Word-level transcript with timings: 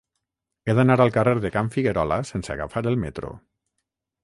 He 0.71 0.75
d'anar 0.79 0.95
al 1.05 1.11
carrer 1.17 1.35
de 1.43 1.51
Can 1.57 1.69
Figuerola 1.77 2.19
sense 2.31 2.57
agafar 2.57 2.85
el 2.95 3.01
metro. 3.07 3.33